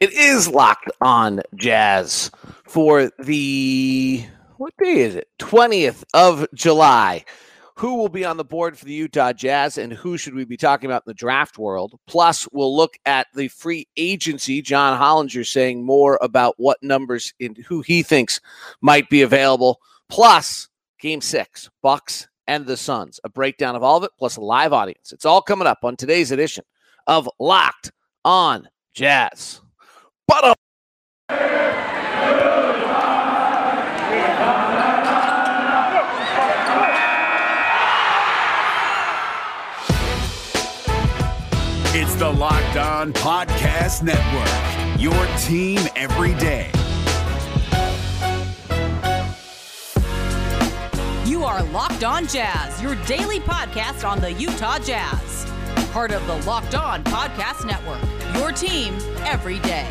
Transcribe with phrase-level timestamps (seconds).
[0.00, 2.30] It is locked on jazz
[2.64, 4.24] for the
[4.56, 5.26] what day is it?
[5.40, 7.24] 20th of July.
[7.74, 10.56] Who will be on the board for the Utah Jazz and who should we be
[10.56, 11.98] talking about in the draft world?
[12.06, 14.62] Plus, we'll look at the free agency.
[14.62, 18.40] John Hollinger saying more about what numbers and who he thinks
[18.80, 19.80] might be available.
[20.08, 20.68] Plus,
[21.00, 23.18] game six, Bucks and the Suns.
[23.24, 25.12] A breakdown of all of it, plus a live audience.
[25.12, 26.64] It's all coming up on today's edition
[27.08, 27.90] of Locked
[28.24, 29.60] on Jazz.
[30.28, 30.54] But uh,
[41.94, 46.70] It's the Locked On Podcast Network, your team every day.
[51.24, 55.46] You are Locked On Jazz, your daily podcast on the Utah Jazz.
[55.92, 58.02] Part of the Locked On Podcast Network,
[58.36, 59.88] your team every day.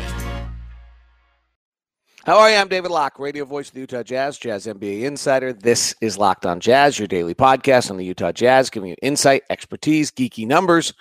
[2.28, 2.56] How are you?
[2.58, 5.54] I'm David Locke, radio voice of the Utah Jazz, Jazz NBA insider.
[5.54, 9.44] This is Locked on Jazz, your daily podcast on the Utah Jazz, giving you insight,
[9.48, 10.92] expertise, geeky numbers,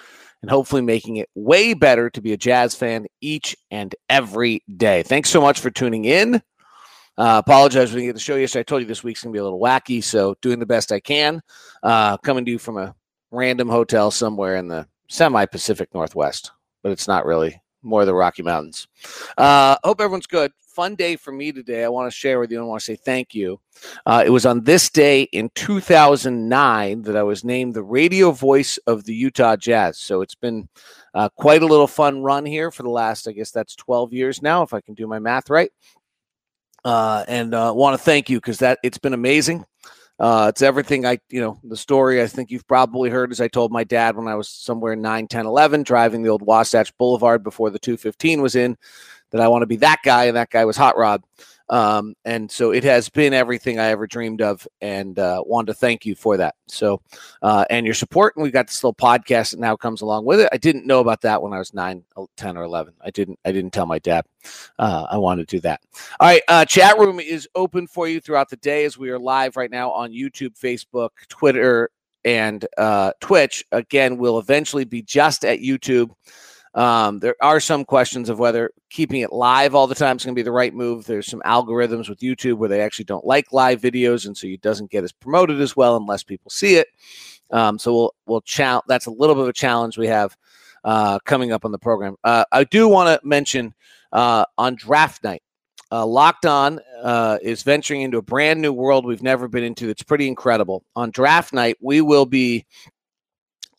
[0.42, 5.04] and hopefully making it way better to be a Jazz fan each and every day.
[5.04, 6.36] Thanks so much for tuning in.
[7.18, 8.62] Uh, apologize for didn't get the show yesterday.
[8.62, 11.02] I told you this week's gonna be a little wacky, so doing the best I
[11.02, 11.42] can.
[11.84, 12.96] Uh, coming to you from a
[13.32, 16.52] random hotel somewhere in the semi-Pacific Northwest,
[16.84, 18.88] but it's not really more the Rocky Mountains.
[19.38, 20.54] Uh, hope everyone's good.
[20.78, 21.84] Fun day for me today.
[21.84, 23.60] I want to share with you and want to say thank you.
[24.06, 28.78] Uh, it was on this day in 2009 that I was named the radio voice
[28.86, 29.98] of the Utah Jazz.
[29.98, 30.70] So it's been
[31.16, 34.44] uh, quite a little fun run here for the last, I guess that's 12 years
[34.44, 35.72] now, if I can do my math right.
[36.86, 39.66] Uh, and uh, want to thank you because that it's been amazing.
[40.20, 43.48] Uh, it's everything I, you know, the story I think you've probably heard as I
[43.48, 47.44] told my dad when I was somewhere 9, 10, 11, driving the old Wasatch Boulevard
[47.44, 48.78] before the 215 was in,
[49.32, 51.24] that I want to be that guy, and that guy was Hot Rod.
[51.70, 55.74] Um, and so it has been everything I ever dreamed of, and uh, wanted to
[55.74, 56.56] thank you for that.
[56.68, 57.02] So,
[57.42, 60.40] uh, and your support, and we got this little podcast that now comes along with
[60.40, 60.50] it.
[60.52, 62.04] I didn't know about that when I was 9,
[62.38, 62.94] 10, or 11.
[63.02, 64.26] I didn't, I didn't tell my dad.
[64.80, 65.82] Uh, I wanted to do that.
[66.20, 69.20] All right, uh, chat room is open for you throughout the day as we are
[69.20, 71.90] live right now on YouTube, Facebook, Twitter,
[72.24, 73.66] and uh, Twitch.
[73.72, 76.12] Again, we'll eventually be just at YouTube.
[76.78, 80.36] Um, there are some questions of whether keeping it live all the time is going
[80.36, 81.06] to be the right move.
[81.06, 84.62] There's some algorithms with YouTube where they actually don't like live videos, and so it
[84.62, 86.88] doesn't get as promoted as well unless people see it.
[87.50, 88.84] Um, so we'll we'll challenge.
[88.88, 90.38] That's a little bit of a challenge we have
[90.84, 92.16] uh, coming up on the program.
[92.24, 93.74] Uh, I do want to mention
[94.12, 95.42] uh, on draft night.
[95.92, 99.90] Uh, Locked On uh, is venturing into a brand new world we've never been into.
[99.90, 100.84] It's pretty incredible.
[100.96, 102.66] On draft night, we will be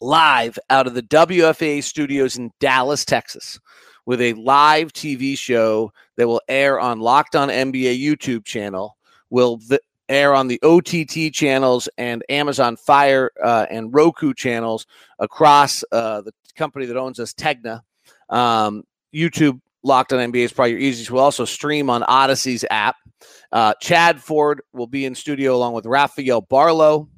[0.01, 3.59] live out of the WFAA studios in Dallas, Texas,
[4.07, 8.97] with a live TV show that will air on Locked On NBA YouTube channel.
[9.31, 9.61] Will
[10.09, 14.87] air on the OTT channels and Amazon Fire uh, and Roku channels
[15.19, 17.83] across uh, the company that owns us, Tegna.
[18.29, 18.85] Um,
[19.15, 21.11] YouTube Locked on NBA is probably your easiest.
[21.11, 22.97] We'll also stream on Odyssey's app.
[23.53, 27.09] Uh, Chad Ford will be in studio along with Rafael Barlowe.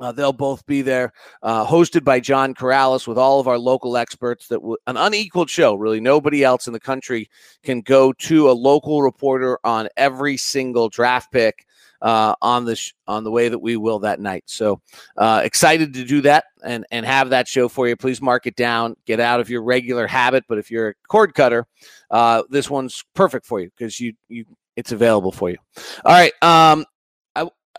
[0.00, 3.96] Uh, they'll both be there, uh, hosted by John Corrales with all of our local
[3.96, 4.48] experts.
[4.48, 5.74] That w- an unequaled show.
[5.74, 7.28] Really, nobody else in the country
[7.62, 11.66] can go to a local reporter on every single draft pick
[12.02, 14.44] uh, on the sh- on the way that we will that night.
[14.46, 14.80] So
[15.16, 17.96] uh, excited to do that and and have that show for you.
[17.96, 18.96] Please mark it down.
[19.06, 21.66] Get out of your regular habit, but if you're a cord cutter,
[22.10, 24.44] uh, this one's perfect for you because you you
[24.76, 25.56] it's available for you.
[26.04, 26.32] All right.
[26.40, 26.84] Um,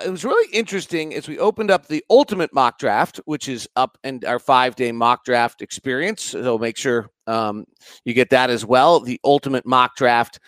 [0.05, 3.97] it was really interesting as we opened up the ultimate mock draft, which is up
[4.03, 6.23] and our five day mock draft experience.
[6.23, 7.65] So make sure um,
[8.05, 8.99] you get that as well.
[8.99, 10.39] The ultimate mock draft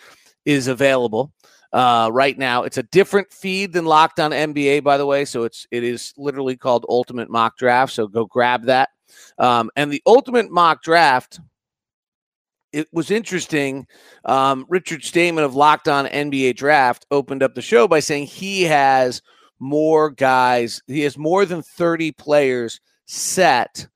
[0.44, 1.32] is available
[1.72, 2.64] uh, right now.
[2.64, 5.24] It's a different feed than Locked On NBA, by the way.
[5.24, 7.92] So it's it is literally called Ultimate Mock Draft.
[7.92, 8.90] So go grab that.
[9.38, 11.40] Um, and the Ultimate Mock Draft.
[12.72, 13.86] It was interesting.
[14.24, 18.62] Um, Richard Stayman of Locked On NBA Draft opened up the show by saying he
[18.62, 19.20] has
[19.62, 20.82] more guys.
[20.88, 23.86] He has more than 30 players set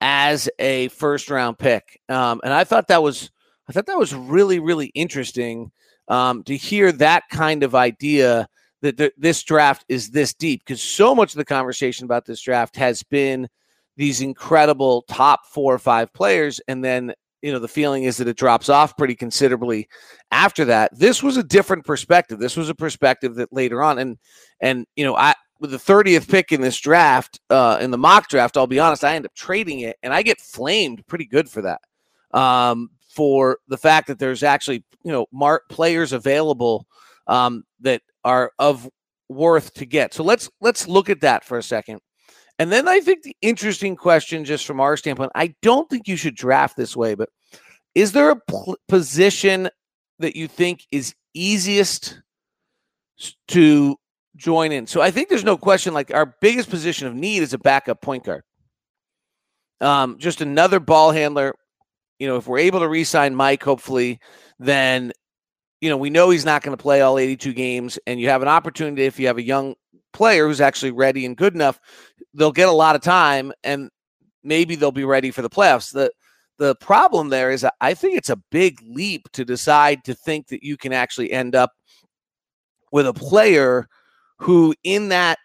[0.00, 2.00] as a first round pick.
[2.08, 3.30] Um, and I thought that was
[3.68, 5.70] I thought that was really, really interesting
[6.08, 8.48] um, to hear that kind of idea
[8.82, 12.42] that th- this draft is this deep because so much of the conversation about this
[12.42, 13.48] draft has been
[13.96, 18.28] these incredible top four or five players and then you know the feeling is that
[18.28, 19.88] it drops off pretty considerably
[20.30, 24.18] after that this was a different perspective this was a perspective that later on and
[24.60, 28.28] and you know i with the 30th pick in this draft uh in the mock
[28.28, 31.48] draft i'll be honest i end up trading it and i get flamed pretty good
[31.48, 31.80] for that
[32.32, 36.86] um, for the fact that there's actually you know mark players available
[37.26, 38.88] um, that are of
[39.28, 40.14] worth to get.
[40.14, 42.00] So let's let's look at that for a second.
[42.62, 46.14] And then I think the interesting question, just from our standpoint, I don't think you
[46.14, 47.28] should draft this way, but
[47.96, 49.68] is there a pl- position
[50.20, 52.22] that you think is easiest
[53.48, 53.96] to
[54.36, 54.86] join in?
[54.86, 55.92] So I think there's no question.
[55.92, 58.44] Like our biggest position of need is a backup point guard.
[59.80, 61.56] Um, just another ball handler.
[62.20, 64.20] You know, if we're able to re-sign Mike, hopefully,
[64.60, 65.10] then
[65.80, 68.40] you know we know he's not going to play all 82 games, and you have
[68.40, 69.74] an opportunity if you have a young
[70.12, 71.80] player who's actually ready and good enough,
[72.34, 73.90] they'll get a lot of time, and
[74.42, 75.92] maybe they'll be ready for the playoffs.
[75.92, 76.12] The
[76.58, 80.62] the problem there is I think it's a big leap to decide to think that
[80.62, 81.72] you can actually end up
[82.92, 83.88] with a player
[84.38, 85.38] who in that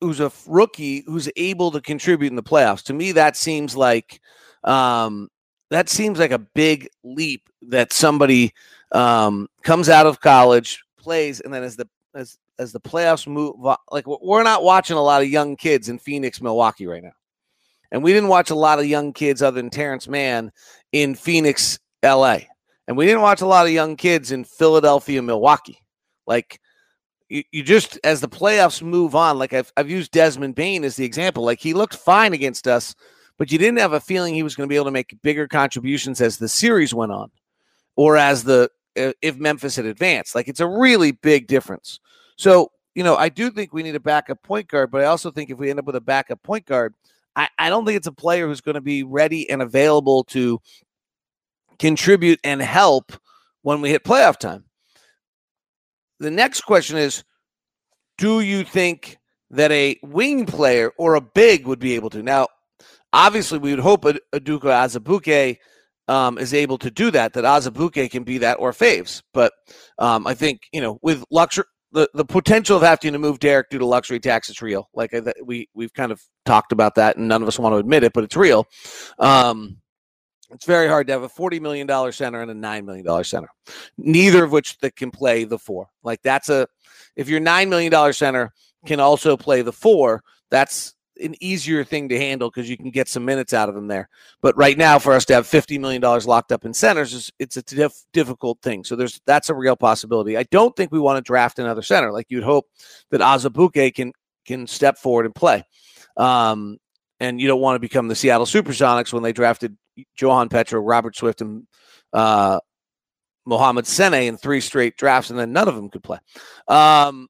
[0.00, 2.82] who's a rookie who's able to contribute in the playoffs.
[2.84, 4.20] To me, that seems like
[4.64, 5.28] um,
[5.70, 8.52] that seems like a big leap that somebody
[8.92, 13.54] um, comes out of college, plays, and then as the as as the playoffs move,
[13.90, 17.12] like we're not watching a lot of young kids in Phoenix, Milwaukee right now,
[17.90, 20.52] and we didn't watch a lot of young kids other than Terrence Mann
[20.92, 22.48] in Phoenix, L.A.,
[22.88, 25.82] and we didn't watch a lot of young kids in Philadelphia, Milwaukee.
[26.26, 26.60] Like
[27.28, 30.96] you, you just as the playoffs move on, like I've I've used Desmond Bane as
[30.96, 31.44] the example.
[31.44, 32.94] Like he looked fine against us,
[33.38, 35.48] but you didn't have a feeling he was going to be able to make bigger
[35.48, 37.30] contributions as the series went on,
[37.96, 40.34] or as the uh, if Memphis had advanced.
[40.34, 42.00] Like it's a really big difference.
[42.36, 45.30] So you know, I do think we need a backup point guard, but I also
[45.30, 46.94] think if we end up with a backup point guard,
[47.34, 50.58] I, I don't think it's a player who's going to be ready and available to
[51.78, 53.12] contribute and help
[53.60, 54.64] when we hit playoff time
[56.18, 57.24] the next question is
[58.18, 59.18] do you think
[59.50, 62.22] that a wing player or a big would be able to?
[62.22, 62.48] Now,
[63.12, 65.58] obviously, we would hope Udoka Azubuike
[66.08, 69.22] um, is able to do that, that Azubuike can be that or Faves.
[69.34, 69.52] But
[69.98, 73.70] um, I think, you know, with luxury, the, the potential of having to move Derrick
[73.70, 74.88] due to luxury tax is real.
[74.94, 78.04] Like we, we've kind of talked about that and none of us want to admit
[78.04, 78.66] it, but it's real.
[79.18, 79.78] Um,
[80.50, 83.48] it's very hard to have a $40 million center and a $9 million center,
[83.98, 85.88] neither of which that can play the four.
[86.02, 86.68] Like that's a,
[87.16, 88.52] if your $9 million center
[88.84, 93.08] can also play the four, that's an easier thing to handle because you can get
[93.08, 94.08] some minutes out of them there.
[94.42, 97.56] But right now, for us to have $50 million locked up in centers, is, it's
[97.56, 98.84] a diff- difficult thing.
[98.84, 100.36] So there's that's a real possibility.
[100.36, 102.12] I don't think we want to draft another center.
[102.12, 102.66] Like you'd hope
[103.10, 104.12] that Azubuike can
[104.44, 105.64] can step forward and play.
[106.16, 106.78] Um,
[107.20, 109.76] and you don't want to become the Seattle Supersonics when they drafted
[110.18, 111.66] Johan Petro, Robert Swift, and
[112.12, 112.60] uh,
[113.46, 116.18] Mohamed Sene in three straight drafts, and then none of them could play.
[116.68, 117.28] Um,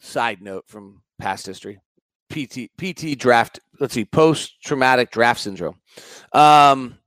[0.00, 1.78] side note from past history:
[2.30, 3.60] PT PT draft.
[3.80, 5.76] Let's see, post traumatic draft syndrome.
[6.32, 6.98] Um,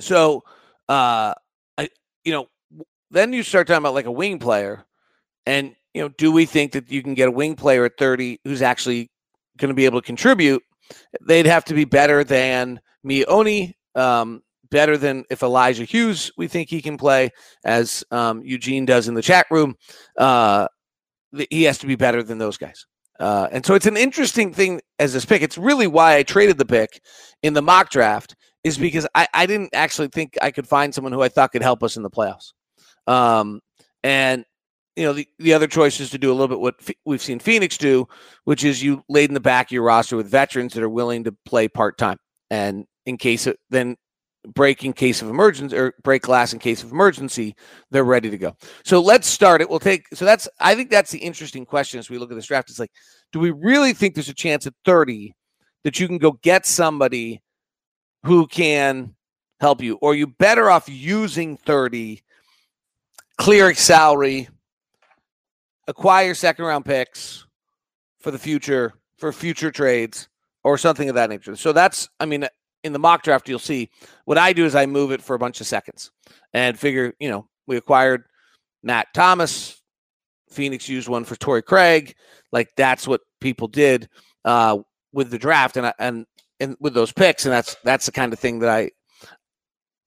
[0.00, 0.42] so,
[0.88, 1.34] uh,
[1.78, 1.88] I
[2.24, 2.48] you know,
[3.10, 4.84] then you start talking about like a wing player,
[5.46, 8.40] and you know, do we think that you can get a wing player at thirty
[8.44, 9.10] who's actually
[9.58, 10.62] going to be able to contribute?
[11.20, 16.48] They'd have to be better than Miye Oni, um, better than if Elijah Hughes, we
[16.48, 17.30] think he can play,
[17.64, 19.76] as um, Eugene does in the chat room.
[20.18, 20.66] Uh,
[21.50, 22.86] he has to be better than those guys.
[23.20, 25.42] Uh, and so it's an interesting thing as this pick.
[25.42, 27.00] It's really why I traded the pick
[27.42, 31.12] in the mock draft, is because I, I didn't actually think I could find someone
[31.12, 32.52] who I thought could help us in the playoffs.
[33.06, 33.60] Um,
[34.02, 34.44] and
[34.96, 37.22] you know, the, the other choice is to do a little bit what F- we've
[37.22, 38.06] seen Phoenix do,
[38.44, 41.24] which is you laid in the back of your roster with veterans that are willing
[41.24, 42.18] to play part time.
[42.50, 43.96] And in case of then
[44.54, 47.54] break in case of emergency or break glass in case of emergency,
[47.90, 48.56] they're ready to go.
[48.84, 49.70] So let's start it.
[49.70, 52.46] We'll take so that's I think that's the interesting question as we look at this
[52.46, 52.70] draft.
[52.70, 52.92] It's like,
[53.32, 55.34] do we really think there's a chance at 30
[55.84, 57.42] that you can go get somebody
[58.24, 59.14] who can
[59.60, 59.96] help you?
[59.96, 62.22] Or you better off using 30,
[63.38, 64.48] clearing salary,
[65.86, 67.46] acquire second round picks
[68.20, 70.28] for the future, for future trades,
[70.64, 71.56] or something of that nature.
[71.56, 72.46] So that's I mean
[72.84, 73.90] in the mock draft, you'll see
[74.24, 76.10] what I do is I move it for a bunch of seconds
[76.52, 78.24] and figure, you know, we acquired
[78.82, 79.78] Matt Thomas.
[80.50, 82.14] Phoenix used one for Torrey Craig.
[82.52, 84.08] Like that's what people did
[84.44, 84.78] uh,
[85.12, 86.26] with the draft and and
[86.60, 88.90] and with those picks, and that's that's the kind of thing that I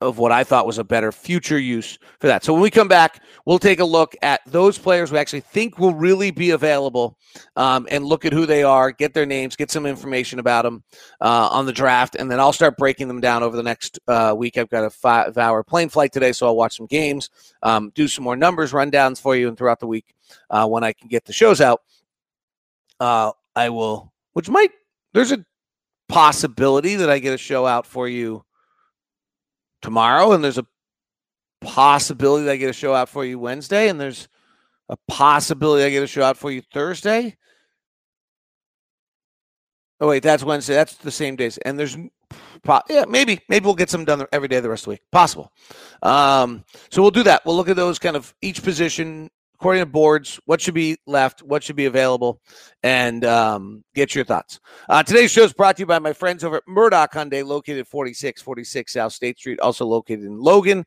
[0.02, 2.44] of what I thought was a better future use for that.
[2.44, 5.80] So when we come back, we'll take a look at those players we actually think
[5.80, 7.18] will really be available
[7.56, 10.84] um, and look at who they are, get their names, get some information about them
[11.22, 14.34] uh, on the draft, and then I'll start breaking them down over the next uh,
[14.38, 14.58] week.
[14.58, 17.30] I've got a five hour plane flight today, so I'll watch some games,
[17.64, 20.14] um, do some more numbers rundowns for you, and throughout the week
[20.50, 21.82] uh, when I can get the shows out,
[23.00, 24.72] uh, I will, which might,
[25.14, 25.46] there's a
[26.10, 28.44] possibility that I get a show out for you
[29.86, 30.66] tomorrow, and there's a
[31.62, 34.28] possibility I get a show out for you Wednesday, and there's
[34.90, 37.38] a possibility I get a show out for you Thursday.
[40.02, 40.74] Oh wait, that's Wednesday.
[40.74, 41.96] That's the same days, and there's
[42.90, 45.02] yeah, maybe maybe we'll get some done every day the rest of the week.
[45.12, 45.54] Possible.
[46.02, 47.46] Um, so we'll do that.
[47.46, 50.40] We'll look at those kind of each position according to boards.
[50.46, 51.42] What should be left?
[51.42, 52.42] What should be available?
[52.84, 54.60] And um, get your thoughts.
[54.90, 57.88] Uh, today's show is brought to you by my friends over at Murdock Hyundai, located
[57.88, 60.86] 4646 South State Street, also located in Logan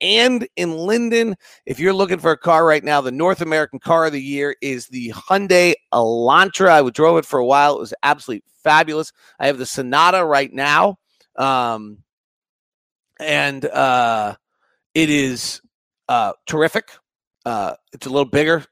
[0.00, 1.34] and in Lindon.
[1.66, 4.54] If you're looking for a car right now, the North American car of the year
[4.60, 6.68] is the Hyundai Elantra.
[6.68, 7.76] I drove it for a while.
[7.76, 9.12] It was absolutely fabulous.
[9.38, 10.98] I have the Sonata right now.
[11.36, 11.98] Um,
[13.18, 14.36] and uh,
[14.94, 15.62] it is
[16.08, 16.90] uh, terrific.
[17.44, 18.64] Uh, it's a little bigger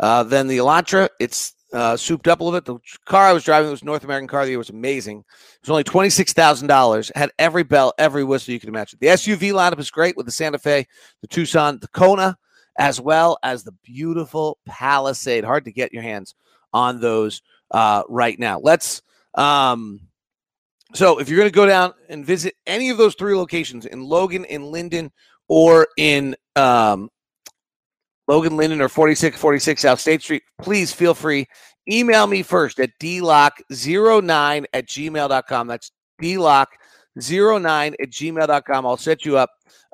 [0.00, 1.08] uh, than the Elantra.
[1.20, 2.64] It's uh, souped up a little bit.
[2.66, 5.18] The car I was driving was North American car the year was amazing.
[5.18, 7.10] It was only twenty six thousand dollars.
[7.14, 8.98] Had every bell, every whistle you could imagine.
[9.00, 10.86] The SUV lineup is great with the Santa Fe,
[11.20, 12.36] the Tucson, the Kona,
[12.78, 15.44] as well as the beautiful Palisade.
[15.44, 16.34] Hard to get your hands
[16.72, 18.60] on those uh, right now.
[18.60, 19.02] Let's.
[19.34, 20.00] Um,
[20.94, 24.04] so if you're going to go down and visit any of those three locations in
[24.04, 25.10] Logan, in Lindon,
[25.48, 27.08] or in um,
[28.32, 31.46] Logan Lindon or 4646 South State Street, please feel free.
[31.86, 35.66] Email me first at dlock09 at gmail.com.
[35.66, 38.86] That's dlock09 at gmail.com.
[38.86, 39.50] I'll set you up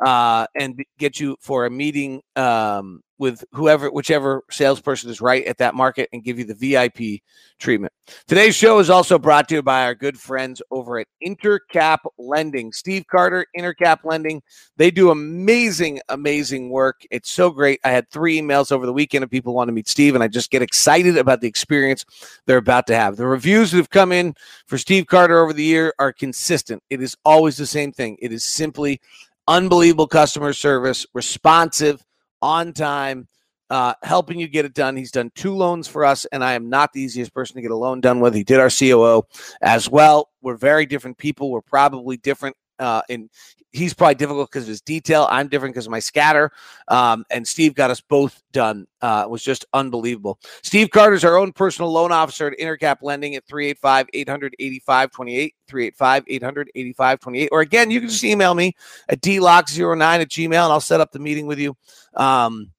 [0.06, 5.58] uh, and get you for a meeting um, with whoever, whichever salesperson is right at
[5.58, 7.20] that market and give you the VIP
[7.58, 7.92] treatment.
[8.26, 12.72] Today's show is also brought to you by our good friends over at Intercap Lending.
[12.72, 14.42] Steve Carter, Intercap Lending.
[14.76, 17.02] They do amazing, amazing work.
[17.10, 17.80] It's so great.
[17.84, 20.28] I had three emails over the weekend of people want to meet Steve, and I
[20.28, 22.04] just get excited about the experience
[22.46, 23.16] they're about to have.
[23.16, 24.34] The reviews that have come in
[24.66, 26.82] for Steve Carter over the year are consistent.
[26.88, 28.16] It is always the same thing.
[28.20, 29.00] It is simply
[29.48, 32.04] unbelievable customer service, responsive
[32.42, 33.28] on time,
[33.70, 34.96] uh, helping you get it done.
[34.96, 37.70] He's done two loans for us, and I am not the easiest person to get
[37.70, 38.34] a loan done with.
[38.34, 39.24] He did our COO
[39.60, 40.30] as well.
[40.40, 41.50] We're very different people.
[41.50, 43.28] We're probably different uh, in
[43.72, 45.26] he's probably difficult because of his detail.
[45.30, 46.50] I'm different because of my scatter.
[46.88, 48.86] Um, and Steve got us both done.
[49.00, 50.38] Uh, it was just unbelievable.
[50.62, 56.24] Steve Carter's our own personal loan officer at Intercap Lending at 385 885 28, 385
[56.26, 57.48] 885 28.
[57.52, 58.74] Or again, you can just email me
[59.08, 61.76] at dlock09 at gmail and I'll set up the meeting with you.
[62.14, 62.72] Um,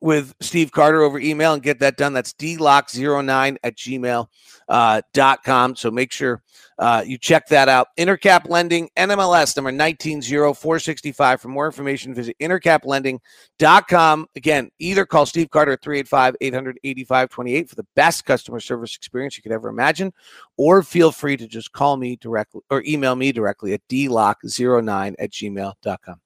[0.00, 2.12] with Steve Carter over email and get that done.
[2.12, 4.28] That's dlock09 at gmail.com.
[4.68, 5.74] Uh, dot com.
[5.74, 6.42] so make sure
[6.78, 7.88] uh, you check that out.
[7.96, 11.40] Intercap Lending, NMLS number 190465.
[11.40, 14.26] For more information, visit intercaplending.com.
[14.36, 19.38] Again, either call Steve Carter at 385 885 28 for the best customer service experience
[19.38, 20.12] you could ever imagine,
[20.58, 25.30] or feel free to just call me directly or email me directly at dlock09 at
[25.30, 26.20] gmail.com.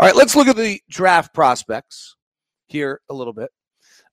[0.00, 2.16] All right, let's look at the draft prospects
[2.68, 3.50] here a little bit.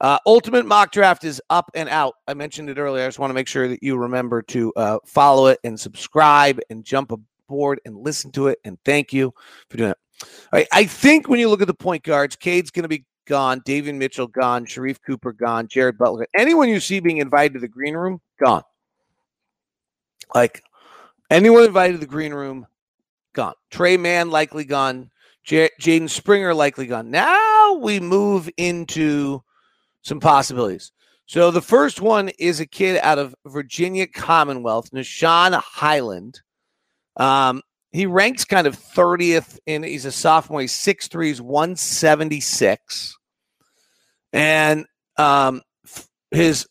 [0.02, 2.16] Uh, Ultimate Mock Draft is up and out.
[2.28, 3.04] I mentioned it earlier.
[3.04, 6.60] I just want to make sure that you remember to uh, follow it and subscribe
[6.70, 8.60] and jump aboard and listen to it.
[8.66, 9.34] And thank you
[9.70, 9.98] for doing it.
[10.22, 13.06] All right, I think when you look at the point guards, Cade's going to be
[13.26, 13.62] gone.
[13.62, 14.66] Davion Mitchell gone.
[14.66, 15.68] Sharife Cooper gone.
[15.68, 16.28] Jared Butler.
[16.36, 18.64] Anyone you see being invited to the green room, gone.
[20.34, 20.64] Like
[21.30, 22.66] anyone invited to the green room,
[23.34, 23.54] gone.
[23.72, 25.10] Tre Mann likely gone.
[25.44, 27.12] J- Jaden Springer likely gone.
[27.12, 29.42] Now we move into
[30.02, 30.92] some possibilities.
[31.26, 36.42] So the first one is a kid out of Virginia Commonwealth, Nah'Shon Hyland.
[37.18, 43.18] Um, he ranks kind of 30th in he's a sophomore, he's 6'3, he's 176.
[44.34, 44.86] And
[45.18, 45.62] um,
[46.32, 46.68] his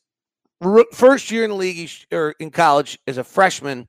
[0.61, 3.87] r- first year in the league or in college as a freshman,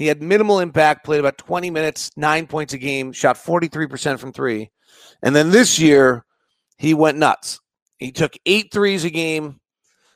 [0.00, 4.32] he had minimal impact, played about 20 minutes, nine points a game, shot 43% from
[4.32, 4.70] three.
[5.22, 6.24] And then this year,
[6.78, 7.60] he went nuts.
[7.98, 9.60] He took eight threes a game.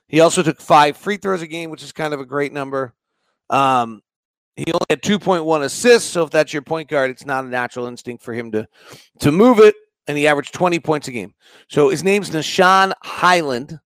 [0.09, 2.95] He also took five free throws a game, which is kind of a great number.
[3.51, 4.01] Um,
[4.57, 6.09] he only had 2.1 assists.
[6.09, 8.67] So if that's your point guard, it's not a natural instinct for him to
[9.21, 9.75] to move it.
[10.09, 11.35] And he averaged 20 points a game.
[11.69, 13.79] So his name's Nah'Shon Hyland.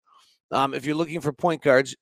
[0.52, 1.96] Um, if you're looking for point guards,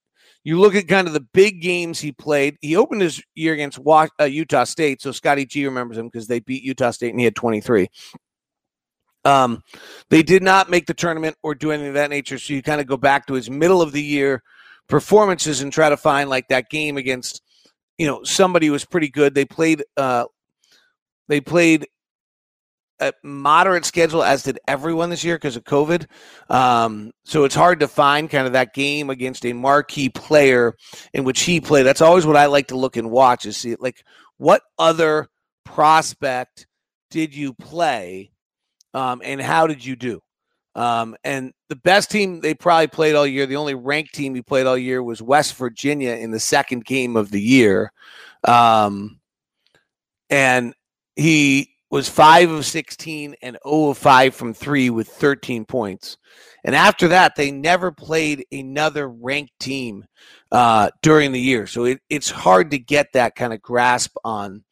[0.47, 2.57] you look at kind of the big games he played.
[2.61, 6.38] He opened his year against uh, Utah State, so Scotty G remembers him because they
[6.38, 7.88] beat Utah State and he had 23.
[9.25, 9.65] Um,
[10.09, 12.38] they did not make the tournament or do anything of that nature.
[12.38, 14.41] So you kind of go back to his middle of the year
[14.88, 17.43] performances and try to find like that game against,
[17.99, 19.35] you know, somebody who was pretty good.
[19.35, 20.26] They played, uh,
[21.26, 21.88] they played
[23.00, 26.07] a moderate schedule, as did everyone this year because of COVID.
[26.49, 30.75] Um, so it's hard to find kind of that game against a marquee player
[31.12, 31.85] in which he played.
[31.85, 34.05] That's always what I like to look and watch is see like
[34.38, 35.29] what other
[35.65, 36.67] prospect
[37.11, 38.31] did you play,
[38.95, 40.21] um, and how did you do?
[40.75, 44.43] Um, and the best team they probably played all year, the only ranked team he
[44.43, 47.93] played all year was West Virginia in the second game of the year.
[48.45, 49.19] Um,
[50.29, 50.75] and
[51.15, 56.16] he was 5 of 16 and 0 of 5 from 3 with 13 points.
[56.64, 60.05] And after that, they never played another ranked team
[60.50, 61.66] uh, during the year.
[61.66, 64.64] So it, it's hard to get that kind of grasp on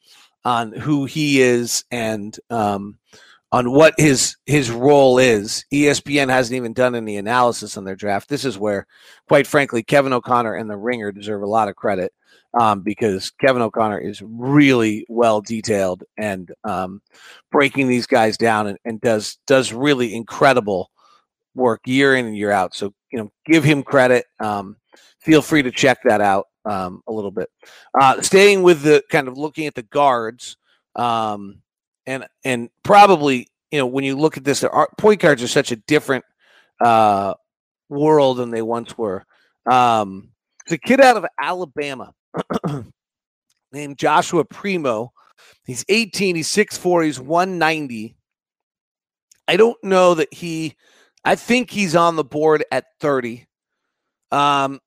[0.44, 2.98] on who he is and um,
[3.54, 5.64] on what his his role is.
[5.72, 8.28] ESPN hasn't even done any analysis on their draft.
[8.28, 8.84] This is where,
[9.28, 12.12] quite frankly, Kevin O'Connor and the Ringer deserve a lot of credit
[12.58, 17.00] um, because Kevin O'Connor is really well detailed and um,
[17.52, 20.90] breaking these guys down and, and does does really incredible
[21.54, 22.74] work year in and year out.
[22.74, 24.26] So you know, give him credit.
[24.40, 24.78] Um,
[25.20, 27.50] feel free to check that out um, a little bit.
[27.96, 30.56] Uh, staying with the kind of looking at the guards,
[30.96, 31.60] um,
[32.06, 35.72] and and probably you know when you look at this, the point guards are such
[35.72, 36.24] a different
[36.80, 37.34] uh,
[37.88, 39.24] world than they once were.
[39.70, 40.30] Um,
[40.70, 42.12] a kid out of Alabama
[43.72, 45.12] named Joshua Primo.
[45.64, 46.36] He's 18.
[46.36, 47.04] He's 6'4.
[47.04, 48.16] He's 190.
[49.46, 50.76] I don't know that he.
[51.24, 53.46] I think he's on the board at 30.
[54.30, 54.80] Um,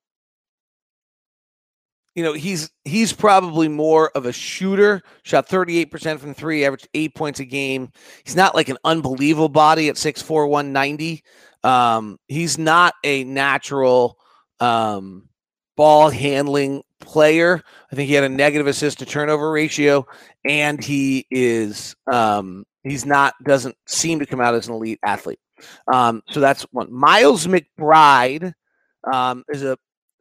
[2.18, 5.02] you know, he's he's probably more of a shooter.
[5.22, 7.92] Shot 38% from three, averaged eight points a game.
[8.24, 11.22] He's not like an unbelievable body at 6'4, 190.
[11.62, 14.18] Um, he's not a natural
[14.58, 15.28] um,
[15.76, 17.62] ball handling player.
[17.92, 20.04] I think he had a negative assist to turnover ratio,
[20.44, 25.38] and he is um, he's not doesn't seem to come out as an elite athlete.
[25.86, 26.92] Um, so that's one.
[26.92, 28.54] Miles McBride
[29.12, 29.78] um, is a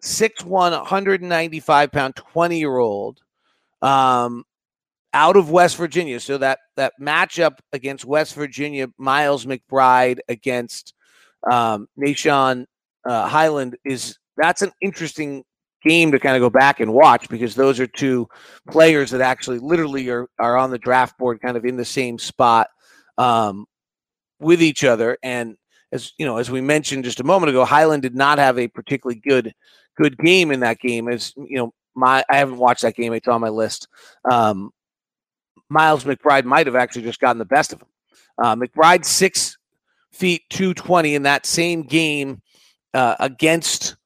[0.07, 3.19] 6'1, 195 pound, 20 year old
[3.81, 4.43] um,
[5.13, 6.19] out of West Virginia.
[6.19, 10.93] So that that matchup against West Virginia, Miles McBride against
[11.49, 11.87] um,
[13.07, 15.43] uh, Hyland is that's an interesting
[15.83, 18.27] game to kind of go back and watch because those are two
[18.69, 22.17] players that actually literally are, are on the draft board kind of in the same
[22.17, 22.67] spot
[23.17, 23.65] um,
[24.39, 25.55] with each other and
[25.91, 28.67] as you know as we mentioned just a moment ago Hyland did not have a
[28.67, 29.53] particularly good
[29.97, 33.27] good game in that game is you know my I haven't watched that game it's
[33.27, 33.87] on my list
[34.29, 34.71] um,
[35.69, 37.87] Miles McBride might have actually just gotten the best of him
[38.37, 39.57] uh, McBride six
[40.11, 42.41] feet 220 in that same game
[42.93, 43.97] uh, against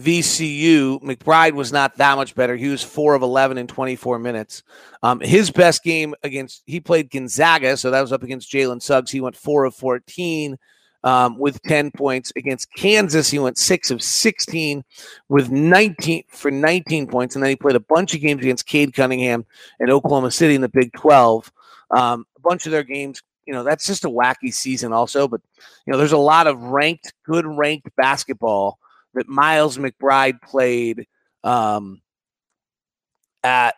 [0.00, 2.56] VCU, McBride was not that much better.
[2.56, 4.62] He was four of 11 in 24 minutes.
[5.02, 9.10] Um, his best game against, he played Gonzaga, so that was up against Jalen Suggs.
[9.10, 10.56] He went four of 14
[11.04, 12.32] um, with 10 points.
[12.36, 14.84] Against Kansas, he went six of 16
[15.28, 17.34] with 19 for 19 points.
[17.34, 19.44] And then he played a bunch of games against Cade Cunningham
[19.80, 21.52] and Oklahoma City in the Big 12.
[21.90, 25.40] Um, a bunch of their games you know that's just a wacky season also but
[25.84, 28.78] you know there's a lot of ranked good ranked basketball
[29.14, 31.06] that Miles McBride played
[31.44, 32.00] um,
[33.42, 33.74] at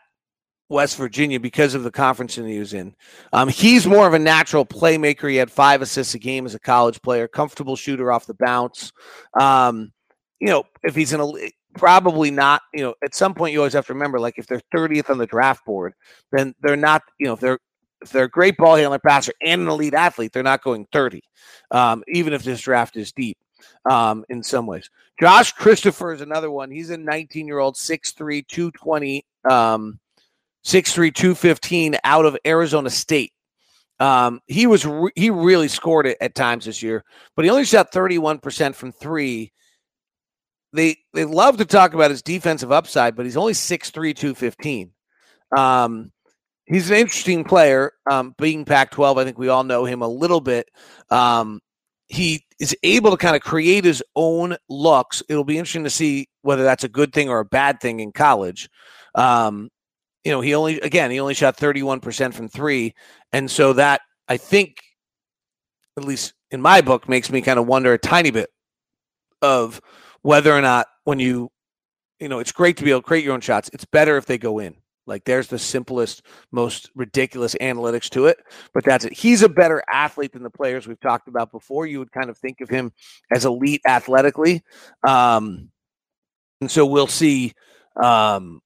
[0.68, 2.94] West Virginia because of the conference he was in.
[3.32, 5.30] Um, he's more of a natural playmaker.
[5.30, 8.92] He had five assists a game as a college player, comfortable shooter off the bounce.
[9.38, 9.92] Um,
[10.40, 11.32] you know, if he's in a
[11.74, 14.62] probably not, you know, at some point you always have to remember, like if they're
[14.74, 15.92] 30th on the draft board,
[16.32, 17.58] then they're not, you know, if they're
[18.00, 21.22] if they're a great ball handler passer and an elite athlete, they're not going 30,
[21.70, 23.38] um, even if this draft is deep
[23.86, 24.90] um, in some ways.
[25.18, 26.70] Josh Christopher is another one.
[26.70, 29.98] He's a 19 year old, 6'3, 220, um,
[30.64, 33.32] 6'3, 215 out of Arizona State.
[34.00, 37.04] Um, he was re- he really scored it at times this year,
[37.36, 39.52] but he only shot 31% from three.
[40.72, 44.90] They they love to talk about his defensive upside, but he's only 6'3, 215.
[45.56, 46.10] Um,
[46.66, 47.92] he's an interesting player.
[48.10, 50.68] Um, being Pac 12, I think we all know him a little bit.
[51.10, 51.60] Um,
[52.08, 55.22] he is able to kind of create his own looks.
[55.28, 58.12] It'll be interesting to see whether that's a good thing or a bad thing in
[58.12, 58.68] college.
[59.14, 59.70] Um,
[60.24, 62.94] you know, he only again he only shot 31% from three.
[63.32, 64.78] And so that I think,
[65.96, 68.50] at least in my book, makes me kind of wonder a tiny bit
[69.42, 69.80] of
[70.22, 71.50] whether or not when you
[72.20, 73.68] you know, it's great to be able to create your own shots.
[73.72, 74.76] It's better if they go in.
[75.06, 78.38] Like there's the simplest, most ridiculous analytics to it,
[78.72, 79.12] but that's it.
[79.12, 81.86] He's a better athlete than the players we've talked about before.
[81.86, 82.92] You would kind of think of him
[83.30, 84.62] as elite athletically,
[85.06, 85.70] um,
[86.62, 87.52] and so we'll see
[88.02, 88.62] um,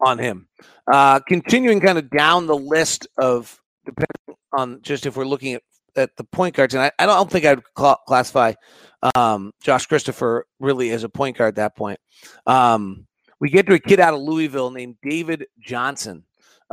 [0.00, 0.48] on him.
[0.90, 5.62] Uh, continuing kind of down the list of depending on just if we're looking at,
[5.96, 8.52] at the point guards, and I, I don't think I'd cl- classify
[9.14, 11.98] um, Josh Christopher really as a point guard at that point.
[12.46, 13.06] Um,
[13.40, 16.24] we get to a kid out of Louisville named David Johnson.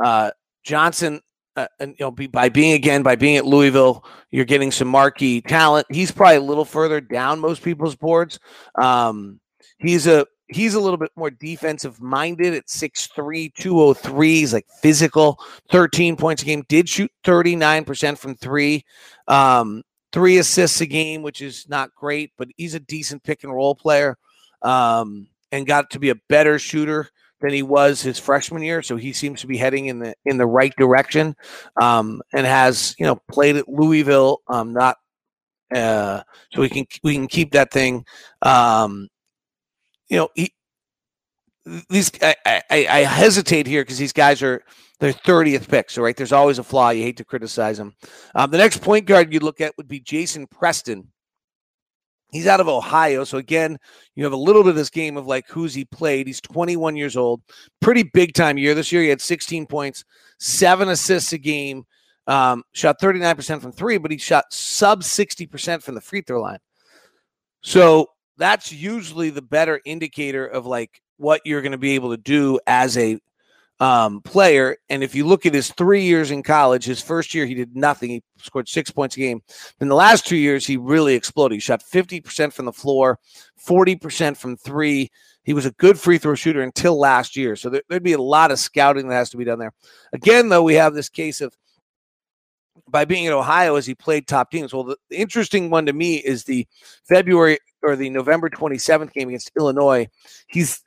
[0.02, 0.30] Uh,
[0.64, 1.20] Johnson
[1.56, 4.88] uh, and you know, be, by being again by being at Louisville, you're getting some
[4.88, 5.86] marquee talent.
[5.90, 8.38] He's probably a little further down most people's boards.
[8.78, 9.40] Um,
[9.78, 14.28] he's a he's a little bit more defensive minded at 6'3, 203.
[14.28, 15.38] He's like physical,
[15.70, 16.64] 13 points a game.
[16.68, 18.84] Did shoot 39% from three,
[19.28, 19.82] um,
[20.12, 23.74] three assists a game, which is not great, but he's a decent pick and roll
[23.74, 24.16] player
[24.62, 27.08] um, and got to be a better shooter
[27.40, 28.82] than he was his freshman year.
[28.82, 31.36] So he seems to be heading in the in the right direction,
[31.80, 34.40] um, and has you know played at Louisville.
[34.48, 34.96] Um, not
[35.74, 38.04] uh, so we can we can keep that thing.
[38.42, 39.08] Um,
[40.08, 40.52] you know he
[41.88, 44.62] these I, I, I hesitate here because these guys are
[45.00, 45.90] their 30th pick.
[45.90, 46.90] So right there's always a flaw.
[46.90, 47.94] You hate to criticize them.
[48.34, 51.08] Um, the next point guard you look at would be Jason Preston.
[52.32, 53.24] He's out of Ohio.
[53.24, 53.78] So again,
[54.14, 56.26] you have a little bit of this game of like who's he played.
[56.26, 57.40] He's 21 years old.
[57.80, 58.74] Pretty big time year.
[58.74, 60.04] This year he had 16 points,
[60.38, 61.84] seven assists a game,
[62.26, 66.58] um, shot 39% from three, but he shot sub 60% from the free throw line.
[67.62, 68.08] So
[68.38, 72.60] that's usually the better indicator of like what you're going to be able to do
[72.66, 73.18] as a
[73.78, 74.76] um, player.
[74.88, 77.76] And if you look at his three years in college, his first year he did
[77.76, 78.10] nothing.
[78.10, 79.42] He scored six points a game.
[79.80, 81.56] In the last two years, he really exploded.
[81.56, 83.18] He shot 50% from the floor,
[83.66, 85.10] 40% from three.
[85.42, 87.54] He was a good free throw shooter until last year.
[87.54, 89.72] So there, would be a lot of scouting that has to be done there.
[90.12, 91.54] Again, though, we have this case of
[92.88, 94.72] by being at Ohio as he played top teams.
[94.72, 96.66] Well, the, the interesting one to me is the
[97.08, 100.08] February or the November 27th game against Illinois.
[100.48, 100.82] He's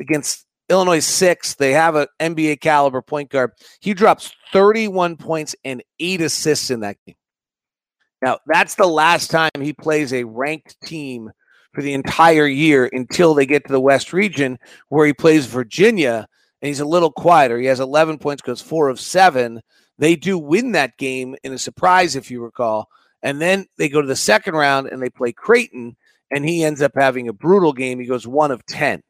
[0.00, 1.54] against Illinois six.
[1.54, 3.52] They have an NBA caliber point guard.
[3.80, 7.16] He drops 31 points and eight assists in that game.
[8.22, 11.30] Now, that's the last time he plays a ranked team
[11.74, 16.26] for the entire year until they get to the West region where he plays Virginia
[16.62, 17.58] and he's a little quieter.
[17.58, 19.60] He has 11 points, goes four of seven.
[19.98, 22.88] They do win that game in a surprise, if you recall.
[23.22, 25.96] And then they go to the second round and they play Creighton,
[26.30, 27.98] and he ends up having a brutal game.
[28.00, 29.02] He goes one of 10.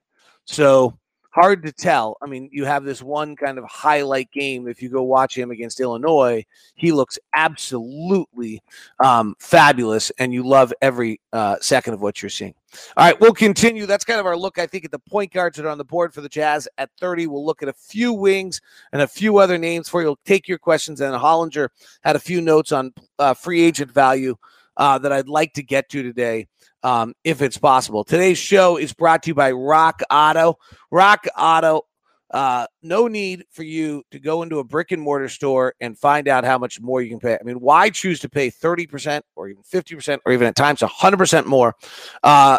[0.45, 0.99] So
[1.35, 2.17] hard to tell.
[2.23, 4.69] I mean, you have this one kind of highlight game.
[4.69, 6.45] If you go watch him against Illinois,
[6.77, 8.63] he looks absolutely
[9.03, 12.55] um, fabulous, and you love every uh, second of what you're seeing.
[12.97, 13.85] All right, we'll continue.
[13.85, 15.85] That's kind of our look, I think, at the point guards that are on the
[15.85, 17.27] board for the Jazz at 30.
[17.27, 18.61] We'll look at a few wings
[18.93, 20.07] and a few other names for you.
[20.07, 21.01] We'll take your questions.
[21.01, 21.69] And Hollinger
[22.05, 24.37] had a few notes on uh, free agent value
[24.77, 26.47] uh, that I'd like to get to today
[26.85, 28.05] um, if it's possible.
[28.05, 30.59] Today's show is brought to you by Rock Auto.
[30.93, 31.83] Rock Auto,
[32.31, 36.29] uh, no need for you to go into a brick and mortar store and find
[36.29, 37.39] out how much more you can pay.
[37.41, 41.47] I mean, why choose to pay 30% or even 50% or even at times 100%
[41.47, 41.75] more
[42.23, 42.59] uh,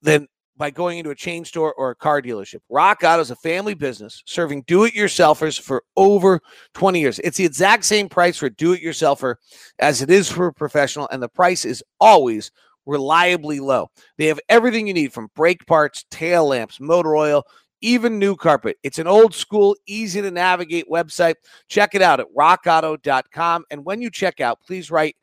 [0.00, 2.60] than by going into a chain store or a car dealership.
[2.70, 6.40] Rock Auto is a family business serving do it yourselfers for over
[6.72, 7.18] 20 years.
[7.18, 9.34] It's the exact same price for do it yourselfer
[9.78, 12.50] as it is for a professional, and the price is always
[12.86, 13.90] reliably low.
[14.16, 17.44] They have everything you need from brake parts, tail lamps, motor oil,
[17.82, 18.78] even new carpet.
[18.82, 21.34] It's an old school, easy to navigate website.
[21.68, 23.64] Check it out at rockauto.com.
[23.70, 25.16] And when you check out, please write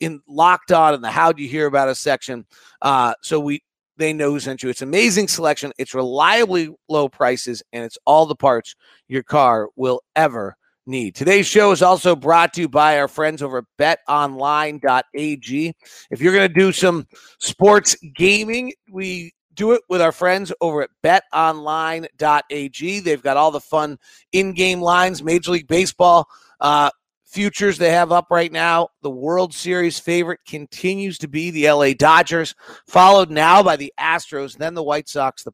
[0.00, 2.46] in locked on in the how do you hear about us section.
[2.80, 3.62] Uh, so we
[3.96, 4.68] they know who sent you.
[4.68, 5.72] It's amazing selection.
[5.78, 8.74] It's reliably low prices, and it's all the parts
[9.06, 11.14] your car will ever need.
[11.14, 13.64] Today's show is also brought to you by our friends over at
[14.08, 15.74] betonline.ag.
[16.10, 17.06] If you're going to do some
[17.40, 23.00] sports gaming, we do it with our friends over at betonline.ag.
[23.00, 23.98] They've got all the fun
[24.32, 26.28] in game lines, Major League Baseball.
[26.60, 26.90] Uh,
[27.24, 28.88] futures they have up right now.
[29.02, 32.54] The World Series favorite continues to be the LA Dodgers,
[32.86, 35.52] followed now by the Astros, then the White Sox, the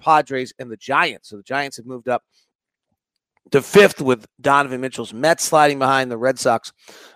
[0.00, 1.28] Padres, and the Giants.
[1.28, 2.22] So the Giants have moved up
[3.50, 6.72] to fifth with Donovan Mitchell's Mets sliding behind the Red Sox.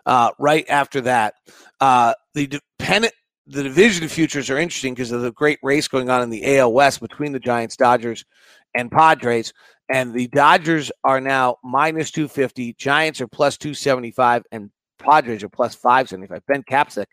[0.07, 1.35] Uh, right after that,
[1.81, 3.13] uh, the dependent
[3.47, 6.73] the division futures are interesting because of the great race going on in the AL
[6.73, 8.25] West between the Giants, Dodgers,
[8.75, 9.53] and Padres.
[9.89, 15.75] And the Dodgers are now minus 250, Giants are plus 275, and Padres are plus
[15.75, 16.47] 575.
[16.47, 17.07] Ben Kapsick,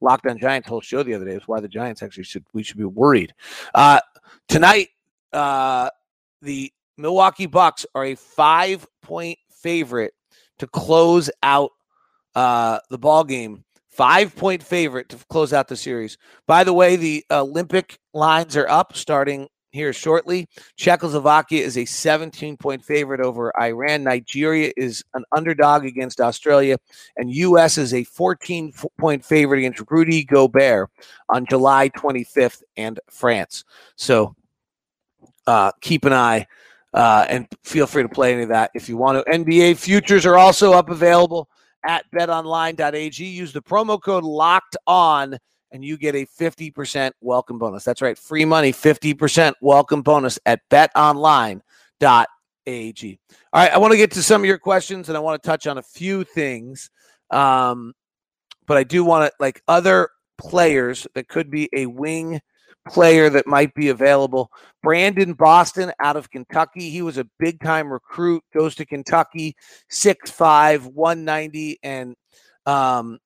[0.00, 2.62] locked on Giants, whole show the other day is why the Giants actually should we
[2.62, 3.34] should be worried.
[3.74, 4.00] Uh,
[4.48, 4.88] tonight,
[5.32, 5.90] uh,
[6.40, 10.12] the Milwaukee Bucks are a five point favorite
[10.58, 11.70] to close out
[12.34, 13.64] uh, the ball game.
[13.90, 16.18] Five point favorite to close out the series.
[16.46, 20.48] By the way, the Olympic lines are up starting here shortly.
[20.76, 24.04] Czechoslovakia is a 17 point favorite over Iran.
[24.04, 26.76] Nigeria is an underdog against Australia.
[27.16, 27.76] And U.S.
[27.76, 30.90] is a 14 point favorite against Rudy Gobert
[31.28, 33.64] on July 25th and France.
[33.96, 34.34] So
[35.46, 36.46] uh, keep an eye
[36.94, 39.30] Uh, and feel free to play any of that if you want to.
[39.32, 41.48] NBA futures are also up available
[41.84, 43.24] at betonline.ag.
[43.24, 45.36] Use the promo code locked on
[45.72, 47.82] and you get a 50% welcome bonus.
[47.82, 51.60] That's right, free money, 50% welcome bonus at betonline.ag.
[52.66, 55.46] All right, I want to get to some of your questions and I want to
[55.46, 56.90] touch on a few things.
[57.30, 57.92] Um,
[58.66, 62.40] but I do want to, like other players that could be a wing
[62.88, 64.50] player that might be available.
[64.82, 66.90] Brandon Boston out of Kentucky.
[66.90, 69.56] He was a big time recruit, goes to Kentucky,
[69.90, 72.14] 6'5, 190, and
[72.66, 73.18] um,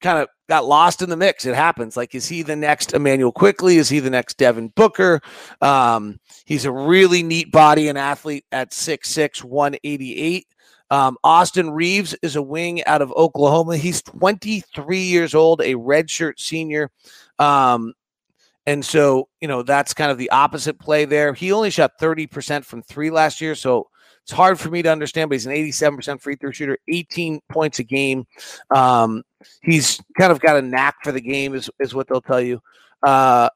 [0.00, 1.46] kind of got lost in the mix.
[1.46, 1.96] It happens.
[1.96, 3.76] Like, is he the next Immanuel Quickley?
[3.76, 5.20] Is he the next Devin Booker?
[5.60, 10.46] Um, he's a really neat body and athlete at 6'6, 188.
[10.90, 13.76] Um, Austin Reaves is a wing out of Oklahoma.
[13.76, 16.90] He's 23 years old, a redshirt senior.
[17.38, 17.94] Um,
[18.66, 21.34] and so, you know, that's kind of the opposite play there.
[21.34, 23.54] He only shot 30% from three last year.
[23.54, 23.88] So
[24.22, 27.78] it's hard for me to understand, but he's an 87% free throw shooter, 18 points
[27.78, 28.26] a game.
[28.74, 29.22] Um,
[29.62, 32.60] he's kind of got a knack for the game, is, is what they'll tell you.
[33.04, 33.48] Uh,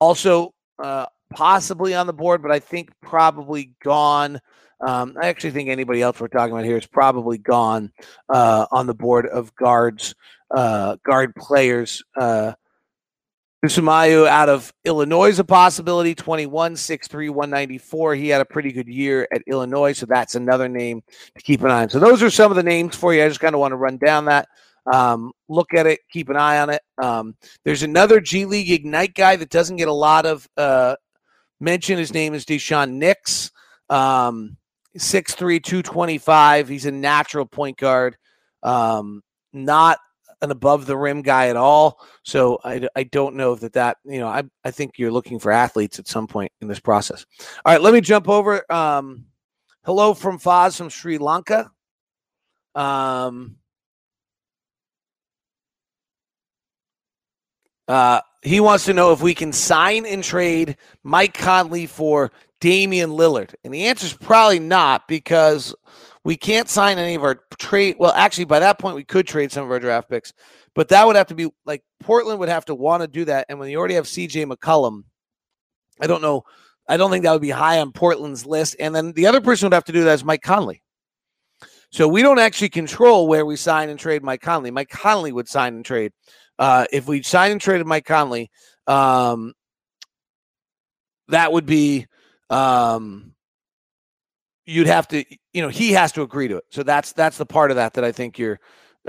[0.00, 4.38] also, uh, possibly on the board, but I think probably gone.
[4.80, 7.92] Um, I actually think anybody else we're talking about here is probably gone
[8.28, 10.14] uh, on the board of guards,
[10.50, 12.02] uh, guard players.
[12.16, 12.52] Uh,
[13.64, 18.14] Sumayu out of Illinois is a possibility, 21, 6'3, 194.
[18.14, 21.02] He had a pretty good year at Illinois, so that's another name
[21.36, 21.88] to keep an eye on.
[21.88, 23.24] So those are some of the names for you.
[23.24, 24.48] I just kind of want to run down that.
[24.92, 26.82] Um, look at it, keep an eye on it.
[27.02, 27.34] Um,
[27.64, 30.94] there's another G League Ignite guy that doesn't get a lot of uh,
[31.58, 31.98] mention.
[31.98, 33.50] His name is Daishen Nix.
[33.90, 34.56] Um,
[34.96, 36.68] 6'3, 225.
[36.68, 38.16] He's a natural point guard.
[38.62, 39.98] Um, not
[40.42, 42.00] an above the rim guy at all.
[42.22, 45.50] So I, I don't know that that, you know, I, I think you're looking for
[45.50, 47.24] athletes at some point in this process.
[47.64, 48.70] All right, let me jump over.
[48.72, 49.26] Um,
[49.84, 51.70] hello from Foz from Sri Lanka.
[52.74, 53.56] Um,
[57.88, 63.10] uh, he wants to know if we can sign and trade Mike Conley for Damian
[63.10, 63.54] Lillard.
[63.64, 65.74] And the answer is probably not because
[66.24, 67.96] we can't sign any of our trade.
[67.98, 70.32] Well, actually, by that point, we could trade some of our draft picks,
[70.74, 73.46] but that would have to be like Portland would have to want to do that.
[73.48, 75.04] And when you already have CJ McCollum,
[76.00, 76.42] I don't know.
[76.88, 78.76] I don't think that would be high on Portland's list.
[78.78, 80.82] And then the other person would have to do that is Mike Conley.
[81.90, 84.70] So we don't actually control where we sign and trade Mike Conley.
[84.70, 86.12] Mike Conley would sign and trade.
[86.58, 88.50] Uh, if we sign and traded Mike Conley,
[88.86, 89.52] um,
[91.28, 92.06] that would be
[92.50, 93.34] um,
[94.66, 96.64] you'd have to you know he has to agree to it.
[96.70, 98.60] So that's that's the part of that that i think you're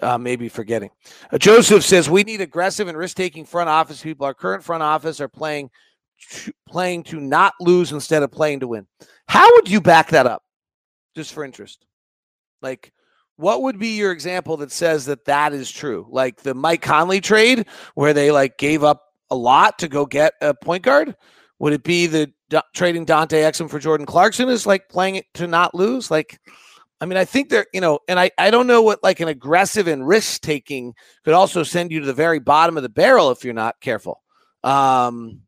[0.02, 0.92] uh, maybe forgetting.
[1.32, 4.26] Uh, joseph says we need aggressive and risk-taking front office people.
[4.26, 5.72] Our current front office are playing
[6.30, 8.88] to, playing to not lose instead of playing to win.
[9.28, 10.44] How would you back that up?
[11.16, 11.86] Just for interest.
[12.62, 12.94] Like
[13.38, 16.08] what would be your example that says that that is true?
[16.10, 20.34] Like the mike conley trade where they like gave up a lot to go get
[20.42, 21.16] a point guard
[21.60, 22.32] would it be the
[22.74, 26.12] trading Dante Exum for Jordan Clarkson is like playing it to not lose?
[26.12, 26.40] Like,
[27.02, 29.28] I mean, I think they're, you know, and I, I don't know what like an
[29.28, 30.94] aggressive and risk taking
[31.24, 34.22] could also send you to the very bottom of the barrel if you're not careful.
[34.64, 35.42] Um,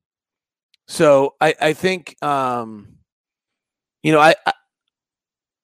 [0.88, 2.98] so I, I think, um,
[4.04, 4.54] you know, I, I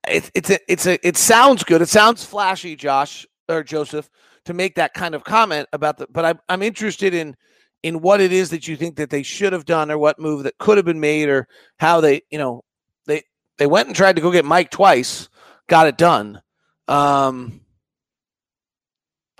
[0.07, 1.81] it, it's a, it's a, it sounds good.
[1.81, 4.09] It sounds flashy, Josh or Joseph,
[4.45, 7.35] to make that kind of comment about the, but I'm, I'm interested in,
[7.85, 10.41] in what it is that you think that they should have done or what move
[10.41, 12.63] that could have been made or how they, you know,
[13.05, 13.21] they
[13.59, 15.29] they went and tried to go get Mike twice,
[15.67, 16.41] got it done.
[16.87, 17.61] Um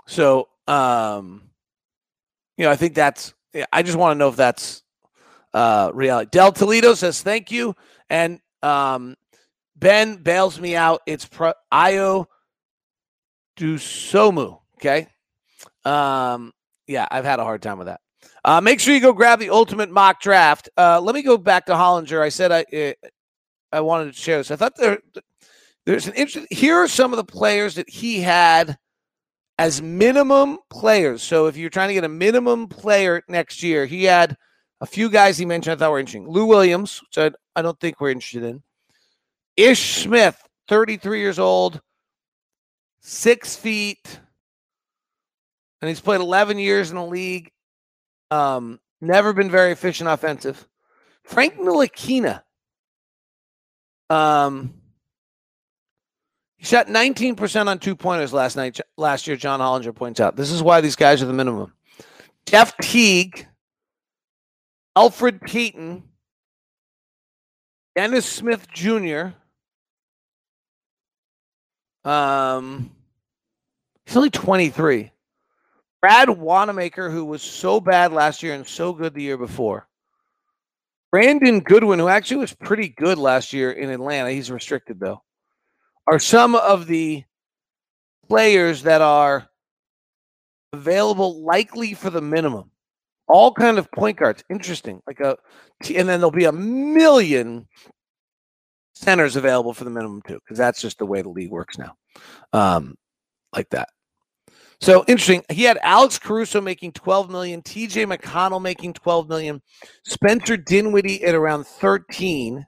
[0.06, 1.50] so um
[2.56, 3.34] you know, I think that's
[3.72, 4.84] I just want to know if that's
[5.52, 6.28] uh reality.
[6.30, 7.74] Del Toledo says thank you
[8.08, 9.16] and um
[9.74, 11.02] Ben bails me out.
[11.04, 12.26] It's pro- Ayo
[13.56, 15.08] Dosunmu, okay?
[15.84, 16.52] Um
[16.86, 18.00] yeah, I've had a hard time with that.
[18.44, 20.68] Uh, make sure you go grab the ultimate mock draft.
[20.76, 22.20] Uh, let me go back to Hollinger.
[22.20, 23.08] I said I uh,
[23.72, 24.50] I wanted to share this.
[24.50, 24.98] I thought there
[25.84, 26.46] there's an interesting.
[26.50, 28.76] Here are some of the players that he had
[29.58, 31.22] as minimum players.
[31.22, 34.36] So if you're trying to get a minimum player next year, he had
[34.80, 36.28] a few guys he mentioned I thought were interesting.
[36.28, 38.62] Lou Williams, which I, I don't think we're interested in.
[39.56, 41.80] Ish Smith, 33 years old,
[43.00, 44.20] six feet,
[45.80, 47.50] and he's played 11 years in the league.
[48.30, 50.66] Um, never been very efficient offensive.
[51.24, 52.42] Frank Ntilikina.
[54.08, 54.74] Um,
[56.56, 58.80] he shot 19% on two pointers last night.
[58.96, 60.36] Last year, John Hollinger points out.
[60.36, 61.72] This is why these guys are the minimum.
[62.46, 63.46] Jeff Teague,
[64.96, 66.04] Elfrid Payton,
[67.96, 69.28] Dennis Smith Jr.
[72.04, 72.90] Um,
[74.04, 75.10] he's only 23.
[76.06, 79.88] Brad Wanamaker, who was so bad last year and so good the year before.
[81.10, 85.20] Brandon Goodwin, who actually was pretty good last year in Atlanta, he's restricted though,
[86.06, 87.24] are some of the
[88.28, 89.48] players that are
[90.72, 92.70] available likely for the minimum.
[93.26, 94.44] All kind of point guards.
[94.48, 95.02] Interesting.
[95.08, 95.36] Like a
[95.92, 97.66] and then there'll be a million
[98.94, 101.96] centers available for the minimum too, because that's just the way the league works now.
[102.52, 102.94] Um,
[103.52, 103.88] like that.
[104.80, 105.42] So interesting.
[105.50, 109.62] He had Alex Caruso making 12 million, TJ McConnell making 12 million,
[110.04, 112.66] Spencer Dinwiddie at around 13,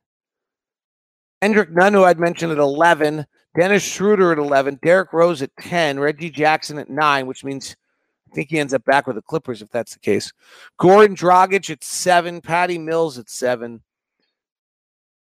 [1.43, 3.27] Kendrick Nunn, who I'd mentioned at 11,
[3.59, 7.77] Dennis Schroeder at 11, Derrick Rose at 10, Reggie Jackson at 9, which means
[8.31, 10.33] I think he ends up back with the Clippers if that's the case.
[10.81, 13.83] Goran Dragic at 7, Patty Mills at 7,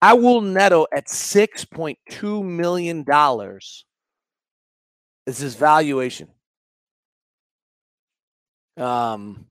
[0.01, 3.05] Raul Neto at $6.2 million
[5.27, 6.29] is his valuation.
[8.79, 9.45] Um,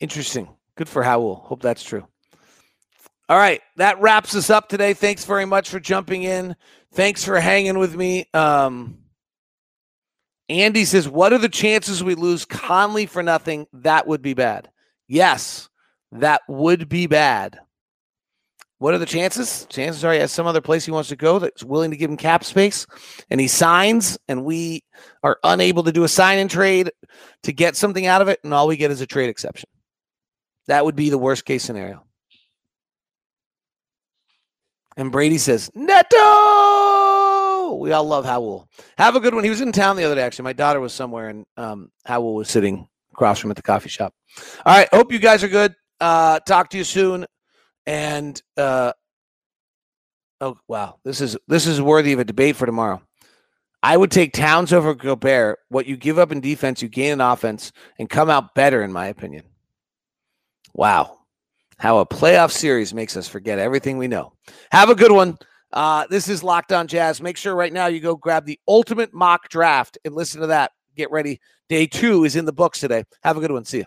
[0.00, 0.48] interesting.
[0.76, 1.40] Good for Raul.
[1.40, 2.06] Hope that's true.
[3.28, 4.92] All right, that wraps us up today.
[4.92, 6.56] Thanks very much for jumping in.
[6.92, 8.26] Thanks for hanging with me.
[8.34, 8.98] Um,
[10.50, 13.66] Andy says, "What are the chances we lose Conley for nothing?
[13.72, 14.70] That would be bad."
[15.08, 15.70] Yes,
[16.12, 17.60] that would be bad.
[18.84, 19.66] What are the chances?
[19.70, 22.10] Chances are he has some other place he wants to go that's willing to give
[22.10, 22.86] him cap space,
[23.30, 24.84] and he signs, and we
[25.22, 26.90] are unable to do a sign and trade
[27.44, 29.70] to get something out of it, and all we get is a trade exception.
[30.66, 32.04] That would be the worst case scenario.
[34.98, 37.76] And Brady says, Neto!
[37.76, 38.66] We all love Raul.
[38.98, 39.44] Have a good one.
[39.44, 40.42] He was in town the other day, actually.
[40.42, 44.12] My daughter was somewhere, and um, Raul was sitting across from at the coffee shop.
[44.66, 44.88] All right.
[44.92, 45.74] Hope you guys are good.
[46.02, 47.24] Uh, talk to you soon.
[47.86, 48.92] And uh,
[50.40, 53.02] oh wow, this is this is worthy of a debate for tomorrow.
[53.82, 55.58] I would take Towns over Gobert.
[55.68, 58.92] What you give up in defense, you gain in offense, and come out better, in
[58.92, 59.44] my opinion.
[60.72, 61.18] Wow,
[61.76, 64.32] how a playoff series makes us forget everything we know.
[64.72, 65.36] Have a good one.
[65.72, 67.20] Uh, this is Locked On Jazz.
[67.20, 70.70] Make sure right now you go grab the ultimate mock draft and listen to that.
[70.96, 71.40] Get ready.
[71.68, 73.04] Day two is in the books today.
[73.22, 73.64] Have a good one.
[73.64, 73.84] See you.